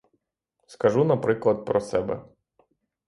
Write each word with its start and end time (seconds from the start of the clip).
Скажу, 0.65 1.03
наприклад, 1.05 1.65
про 1.65 1.81
себе. 1.81 2.25